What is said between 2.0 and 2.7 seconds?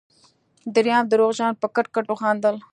وخندل.